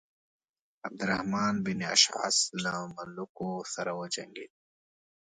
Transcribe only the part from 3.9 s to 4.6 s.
وجنګېد.